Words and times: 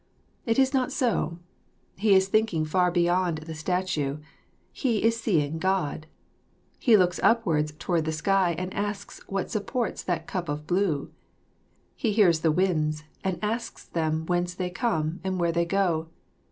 It 0.47 0.57
is 0.57 0.73
not 0.73 0.91
so; 0.91 1.37
he 1.95 2.15
is 2.15 2.27
thinking 2.27 2.65
far 2.65 2.89
beyond 2.89 3.37
the 3.37 3.53
statue, 3.53 4.17
he 4.73 5.03
is 5.03 5.21
seeing 5.21 5.59
God. 5.59 6.07
He 6.79 6.97
looks 6.97 7.19
upwards 7.21 7.73
towards 7.77 8.05
the 8.05 8.11
sky 8.11 8.55
and 8.57 8.73
asks 8.73 9.21
what 9.27 9.51
supports 9.51 10.01
that 10.01 10.25
cup 10.25 10.49
of 10.49 10.65
blue. 10.65 11.11
He 11.95 12.13
hears 12.13 12.39
the 12.39 12.51
winds 12.51 13.03
and 13.23 13.37
asks 13.43 13.85
them 13.85 14.25
whence 14.25 14.55
they 14.55 14.71
come 14.71 15.19
and 15.23 15.39
where 15.39 15.51
they 15.51 15.65
go. 15.65 16.07